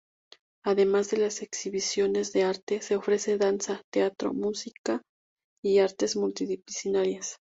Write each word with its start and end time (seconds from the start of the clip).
Además 0.65 1.11
de 1.11 1.17
las 1.17 1.43
exhibiciones 1.43 2.33
de 2.33 2.41
arte, 2.41 2.81
se 2.81 2.95
ofrece 2.95 3.37
danza, 3.37 3.83
teatro, 3.93 4.33
música 4.33 5.03
y 5.63 5.77
artes 5.77 6.15
multidisciplinarias. 6.15 7.37